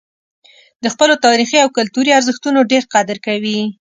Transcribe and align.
د 0.83 0.85
خپلو 0.93 1.13
تاریخي 1.25 1.57
او 1.61 1.69
کلتوري 1.77 2.11
ارزښتونو 2.19 2.59
ډېر 2.71 2.83
قدر 2.93 3.17
کوي. 3.25 3.59